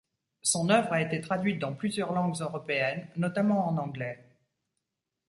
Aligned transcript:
Son 0.41 0.69
œuvre 0.69 0.93
a 0.93 1.01
été 1.03 1.21
traduite 1.21 1.59
dans 1.59 1.75
plusieurs 1.75 2.11
langues 2.11 2.33
européennes, 2.41 3.07
notamment 3.17 3.67
en 3.69 3.77
anglais. 3.77 4.19